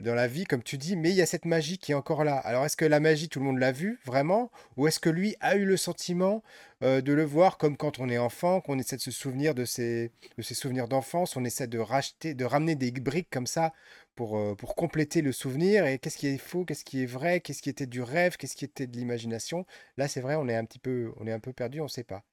[0.01, 2.23] dans la vie, comme tu dis, mais il y a cette magie qui est encore
[2.23, 2.35] là.
[2.37, 4.51] Alors, est-ce que la magie, tout le monde l'a vu vraiment?
[4.77, 6.43] Ou est-ce que lui a eu le sentiment
[6.83, 9.65] euh, de le voir comme quand on est enfant, qu'on essaie de se souvenir de
[9.65, 13.73] ses, de ses souvenirs d'enfance, on essaie de racheter, de ramener des briques comme ça
[14.15, 15.85] pour, euh, pour compléter le souvenir?
[15.85, 16.65] Et qu'est-ce qui est faux?
[16.65, 17.41] Qu'est-ce qui est vrai?
[17.41, 18.37] Qu'est-ce qui était du rêve?
[18.37, 19.65] Qu'est-ce qui était de l'imagination?
[19.97, 21.89] Là, c'est vrai, on est un petit peu, on est un peu perdu, on ne
[21.89, 22.23] sait pas.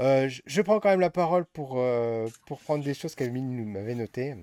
[0.00, 1.80] Euh, je, prends quand même la parole pour,
[2.46, 4.34] pour prendre des choses qu'Amine m'avait notées.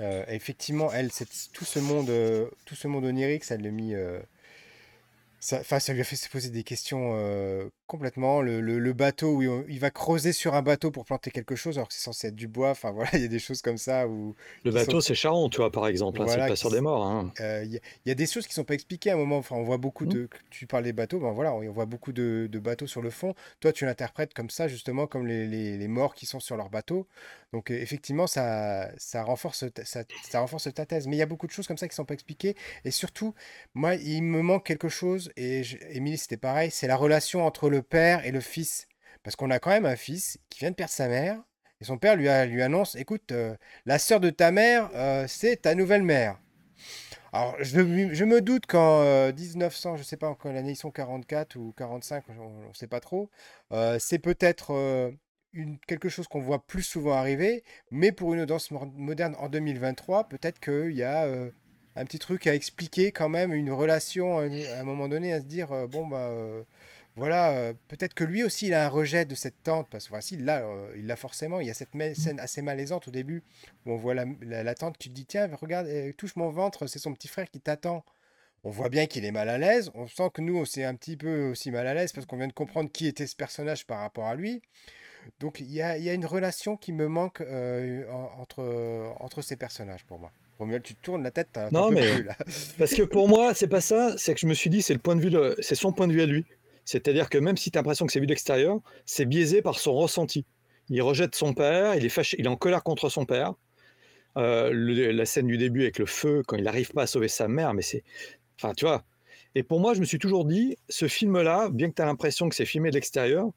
[0.00, 1.10] Euh, effectivement, elle,
[1.52, 4.18] tout ce monde, euh, tout ce monde onirique, ça l'a mis, euh,
[5.40, 7.14] ça, ça lui a fait se poser des questions
[7.86, 8.40] complètement.
[8.42, 11.94] Le, bateau, où il, va creuser sur un bateau pour planter quelque chose, alors que
[11.94, 12.70] c'est censé être du bois.
[12.70, 15.58] Enfin voilà, il y a des choses comme ça où Le bateau, c'est Charon, tu
[15.58, 16.20] vois, par exemple.
[16.20, 17.06] Hein, c'est pas sur des morts.
[17.06, 17.32] Hein.
[17.38, 19.38] Il y, a des choses qui sont pas expliquées à un moment.
[19.38, 20.12] Enfin, on voit beaucoup mmh.
[20.12, 20.28] de.
[20.50, 23.34] Tu parles des bateaux, ben voilà, on voit beaucoup de, bateaux sur le fond.
[23.60, 27.06] Toi, tu l'interprètes comme ça, justement, comme les, les morts qui sont sur leur bateau.
[27.56, 31.06] Donc effectivement, ça, renforce ça, ça, renforce ta thèse.
[31.06, 32.54] Mais il y a beaucoup de choses comme ça qui ne sont pas expliquées.
[32.84, 33.32] Et surtout,
[33.72, 37.80] moi, il me manque quelque chose, et Émilie, c'était pareil, c'est la relation entre le
[37.80, 38.88] père et le fils.
[39.22, 41.42] Parce qu'on a quand même un fils qui vient de perdre sa mère,
[41.80, 43.32] et son père lui, a, lui annonce, écoute,
[43.86, 44.90] la sœur de ta mère,
[45.26, 46.38] c'est ta nouvelle mère.
[47.32, 50.90] Alors, je, me doute qu'en 1900, je ne sais pas en quelle année ils sont,
[50.90, 53.30] 44 ou 45, on ne sait pas trop,
[53.98, 55.16] c'est peut-être
[55.86, 60.60] quelque chose qu'on voit plus souvent arriver, mais pour une danse moderne en 2023, peut-être
[60.60, 61.50] qu'il y a euh,
[61.96, 65.40] un petit truc à expliquer quand même, une relation euh, à un moment donné, à
[65.40, 66.32] se dire, euh, bon, bah
[67.16, 70.36] voilà, peut-être que lui aussi il a un rejet de cette tante, parce que voici,
[70.36, 70.62] là,
[70.96, 73.42] il l'a forcément, il y a cette scène assez malaisante au début,
[73.86, 75.88] où on voit la, tante qui dit, tiens, regarde,
[76.18, 78.04] touche mon ventre, c'est son petit frère qui t'attend.
[78.64, 81.16] On voit bien qu'il est mal à l'aise, on sent que nous, c'est un petit
[81.16, 84.00] peu aussi mal à l'aise, parce qu'on vient de comprendre qui était ce personnage par
[84.00, 84.60] rapport à lui.
[85.40, 88.04] Donc il y a, une relation qui me manque euh,
[88.38, 88.62] entre,
[89.20, 90.32] entre ces personnages pour moi.
[90.58, 91.58] Romuald, tu tournes la tête.
[91.70, 92.10] Non, mais
[92.78, 94.14] parce que pour moi, c'est pas ça.
[94.16, 96.12] C'est que je me suis dit, c'est le point de vue, c'est son point de
[96.12, 96.44] vue à lui.
[96.84, 99.78] C'est-à-dire que même si tu as l'impression que c'est vu de l'extérieur, c'est biaisé par
[99.78, 100.46] son ressenti.
[100.88, 103.54] Il rejette son père, il est fâché, il est en colère contre son père.
[104.36, 107.48] Euh, la scène du début avec le feu, quand il n'arrive pas à sauver sa
[107.48, 108.04] mère, mais c'est,
[108.56, 109.04] enfin, tu vois.
[109.54, 112.48] Et pour moi, je me suis toujours dit, ce film-là, bien que tu as l'impression
[112.48, 113.50] que c'est filmé de l'extérieur,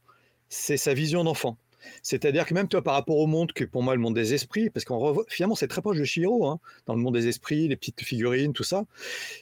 [0.50, 1.58] c'est sa vision d'enfant.
[2.02, 4.70] C'est-à-dire que même toi, par rapport au monde, que pour moi, le monde des esprits,
[4.70, 7.76] parce qu'on finalement, c'est très proche de Shiro, hein, dans le monde des esprits, les
[7.76, 8.86] petites figurines, tout ça,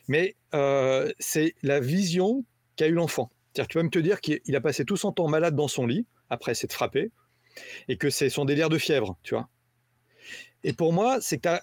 [0.08, 3.32] mais euh, c'est la vision qu'a eu l'enfant.
[3.54, 5.88] C'est-à-dire, tu vas me te dire qu'il a passé tout son temps malade dans son
[5.88, 7.12] lit, après s'être frappé,
[7.88, 9.50] et que c'est son délire de fièvre, tu vois.
[10.64, 11.60] Et pour moi, c'est que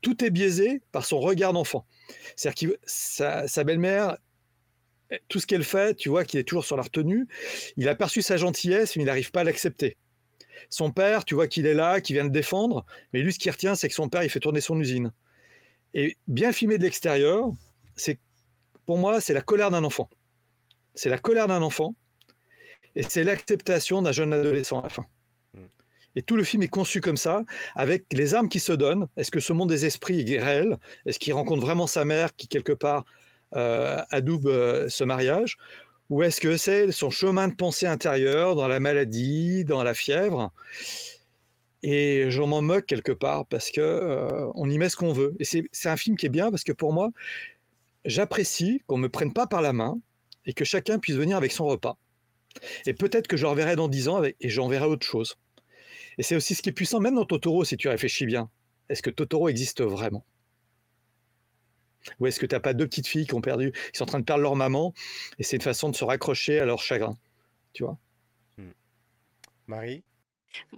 [0.00, 1.86] tout est biaisé par son regard d'enfant.
[2.36, 4.18] C'est-à-dire que sa belle-mère
[5.28, 7.26] tout ce qu'elle fait, tu vois qu'il est toujours sur la retenue.
[7.76, 9.96] Il a perçu sa gentillesse, mais il n'arrive pas à l'accepter.
[10.70, 13.50] Son père, tu vois qu'il est là, qu'il vient de défendre, mais lui, ce qui
[13.50, 15.12] retient, c'est que son père, il fait tourner son usine.
[15.92, 17.50] Et bien filmé de l'extérieur,
[17.96, 18.18] c'est
[18.86, 20.08] pour moi, c'est la colère d'un enfant.
[20.94, 21.94] C'est la colère d'un enfant,
[22.96, 25.06] et c'est l'acceptation d'un jeune adolescent à la fin.
[25.54, 25.64] Mm.
[26.16, 29.08] Et tout le film est conçu comme ça, avec les armes qui se donnent.
[29.16, 30.78] Est-ce que ce monde des esprits est réel?
[31.06, 33.04] Est-ce qu'il rencontre vraiment sa mère qui, quelque part,
[34.10, 35.56] adoube euh, ce mariage
[36.10, 40.52] Ou est-ce que c'est son chemin de pensée intérieur dans la maladie, dans la fièvre?
[41.82, 45.36] Et je m'en moque quelque part parce que euh, on y met ce qu'on veut.
[45.38, 47.10] Et c'est un film qui est bien parce que pour moi,
[48.04, 49.98] j'apprécie qu'on me prenne pas par la main
[50.46, 51.98] et que chacun puisse venir avec son repas.
[52.86, 55.36] Et peut-être que je reverrai dans dix ans et j'en verrai autre chose.
[56.18, 58.48] Et c'est aussi ce qui est puissant, même dans Totoro, si tu réfléchis bien.
[58.88, 60.24] Est-ce que Totoro existe vraiment?
[62.20, 64.06] Ou est-ce que tu n'as pas deux petites filles qui ont perdu, qui sont en
[64.06, 64.92] train de perdre leur maman,
[65.38, 67.16] et c'est une façon de se raccrocher à leur chagrin,
[67.72, 67.98] tu vois?
[68.58, 68.72] Hmm.
[69.66, 70.02] Marie?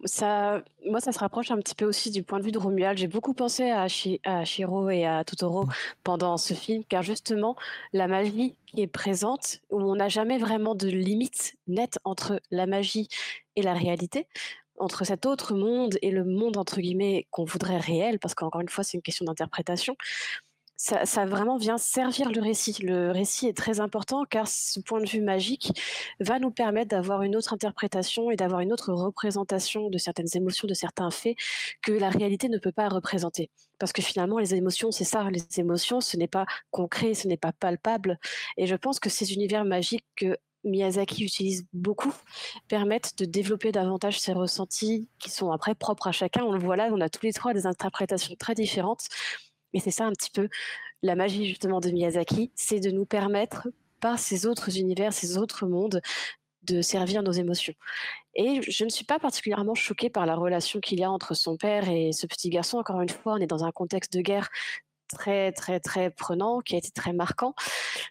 [0.05, 2.97] Ça, moi, ça se rapproche un petit peu aussi du point de vue de Romuald.
[2.97, 3.87] J'ai beaucoup pensé à,
[4.25, 5.67] à Shiro et à Totoro
[6.03, 7.57] pendant ce film, car justement,
[7.93, 12.67] la magie qui est présente, où on n'a jamais vraiment de limite nette entre la
[12.67, 13.09] magie
[13.55, 14.27] et la réalité,
[14.79, 18.69] entre cet autre monde et le monde entre guillemets qu'on voudrait réel, parce qu'encore une
[18.69, 19.97] fois, c'est une question d'interprétation
[20.77, 22.77] ça, vraiment vient servir le récit.
[22.83, 25.73] Le récit est très important car ce point de vue magique
[26.21, 30.69] va nous permettre d'avoir une autre interprétation et d'avoir une autre représentation de certaines émotions,
[30.69, 31.37] de certains faits
[31.83, 33.51] que la réalité ne peut pas représenter.
[33.79, 37.37] Parce que finalement, les émotions, c'est ça, les émotions, ce n'est pas concret, ce n'est
[37.37, 38.19] pas palpable.
[38.57, 42.13] Et je pense que ces univers magiques que Miyazaki utilise beaucoup
[42.69, 46.43] permettent de développer davantage ces ressentis qui sont après propres à chacun.
[46.43, 49.09] On le voit là, on a tous les trois des interprétations très différentes
[49.73, 50.49] et c'est ça un petit peu
[51.03, 53.69] la magie justement de Miyazaki, c'est de nous permettre
[54.01, 56.01] par ces autres univers, ces autres mondes,
[56.63, 57.75] de servir nos émotions.
[58.35, 61.57] Et je ne suis pas particulièrement choquée par la relation qu'il y a entre son
[61.57, 62.79] père et ce petit garçon.
[62.79, 64.51] Encore une fois, on est dans un contexte de guerre
[65.09, 67.55] très très très prenant, qui a été très marquant.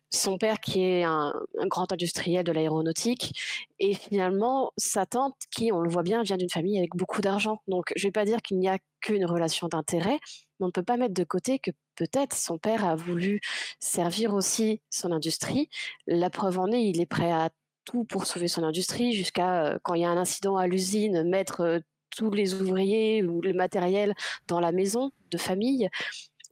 [0.10, 1.34] Son père qui est un,
[1.68, 3.34] grand industriel de l'aéronautique
[3.80, 7.62] et finalement sa tante qui, on le voit bien, vient d'une famille avec beaucoup d'argent.
[7.68, 10.20] Donc je ne vais pas dire qu'il n'y a qu'une relation d'intérêt,
[10.60, 13.42] mais on ne peut pas mettre de côté que peut-être son père a voulu
[13.80, 15.70] servir aussi son industrie.
[16.08, 17.50] La preuve en est, il est prêt à
[17.86, 21.24] tout pour sauver son industrie, jusqu'à euh, quand il y a un incident à l'usine,
[21.24, 21.80] mettre euh,
[22.16, 24.16] tous les ouvriers ou le matériel
[24.48, 25.90] dans la maison de famille.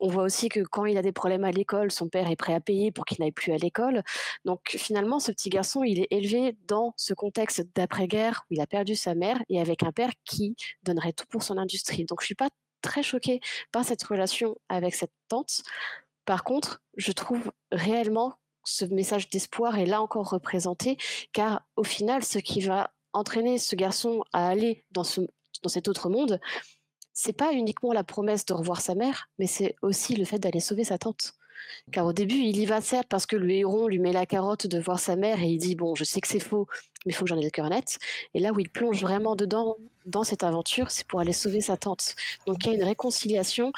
[0.04, 2.54] On voit aussi que quand il a des problèmes à l'école, son père est prêt
[2.54, 4.04] à payer pour qu'il n'aille plus à l'école.
[4.44, 8.68] Donc finalement, ce petit garçon, il est élevé dans ce contexte d'après-guerre où il a
[8.68, 12.04] perdu sa mère et avec un père qui donnerait tout pour son industrie.
[12.04, 12.50] Donc je suis pas
[12.82, 13.40] très choquée
[13.72, 15.64] par cette relation avec cette tante.
[16.26, 18.34] Par contre, je trouve réellement
[18.66, 20.98] ce message d'espoir est là encore représenté,
[21.32, 25.22] car au final, ce qui va entraîner ce garçon à aller dans, ce,
[25.62, 26.42] dans cet autre monde,
[27.14, 30.60] c'est pas uniquement la promesse de revoir sa mère, mais c'est aussi le fait d'aller
[30.60, 31.36] sauver sa tante.
[31.92, 34.68] Car au début, il y va certes parce que le héron lui met la carotte
[34.68, 36.68] de voir sa mère et il dit bon, je sais que c'est faux,
[37.06, 38.00] mais il faut que j'en ai le cœur net.
[38.34, 41.78] Et là où il plonge vraiment dedans dans cette aventure, c'est pour aller sauver sa
[41.78, 42.16] tante.
[42.48, 43.72] Donc il y a une réconciliation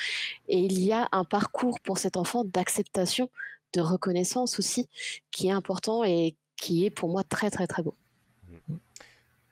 [0.48, 3.30] et il y a un parcours pour cet enfant d'acceptation,
[3.74, 4.88] de reconnaissance aussi,
[5.32, 7.96] qui est important et qui est pour moi très très très beau.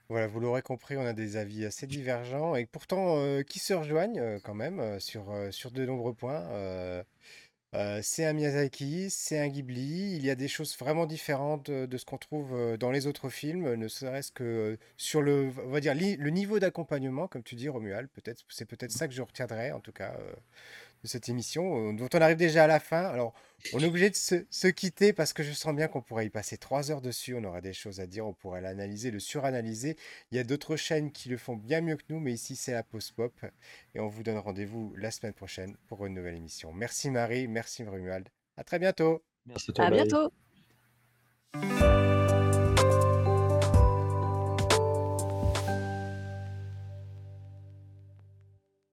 [0.10, 3.74] Voilà, vous l'aurez compris, on a des avis assez divergents et pourtant euh, qui se
[3.74, 6.44] rejoignent euh, quand même euh, sur, sur de nombreux points.
[8.02, 10.16] c'est un Miyazaki, c'est un Ghibli.
[10.16, 13.74] Il y a des choses vraiment différentes de, ce qu'on trouve dans les autres films,
[13.76, 18.10] ne serait-ce que sur le, on va dire, le niveau d'accompagnement, comme tu dis, Romuald.
[18.10, 20.16] Peut-être, c'est peut-être ça que je retiendrai, en tout cas,
[21.04, 23.04] de cette émission, dont on arrive déjà à la fin.
[23.04, 23.34] Alors,
[23.74, 26.58] on est obligé de se, quitter parce que je sens bien qu'on pourrait y passer
[26.58, 27.36] trois heures dessus.
[27.36, 29.98] On aurait des choses à dire, on pourrait l'analyser, le suranalyser.
[30.32, 32.74] Il y a d'autres chaînes qui le font bien mieux que nous, mais ici c'est
[32.74, 33.34] la post pop.
[33.96, 36.74] Et on vous donne rendez-vous la semaine prochaine pour une nouvelle émission.
[36.74, 38.28] Merci Marie, merci Romuald.
[38.58, 39.24] À très bientôt.
[39.46, 40.32] Merci à, à bientôt.